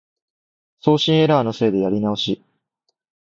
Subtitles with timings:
[0.79, 2.41] 送信エラーのせいでやり直し